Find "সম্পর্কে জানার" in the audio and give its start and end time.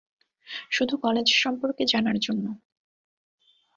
1.35-2.17